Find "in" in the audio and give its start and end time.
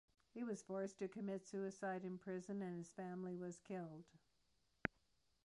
2.03-2.17